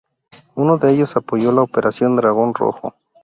[0.55, 2.95] Uno de ellos apoyó la Operación Dragón Rojo.